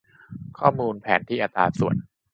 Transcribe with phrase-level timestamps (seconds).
[0.57, 1.95] ข้อมูลแผนที่อัตราส่วน